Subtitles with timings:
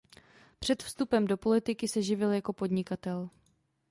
[0.59, 3.29] Před vstupem do politiky se živil jako podnikatel.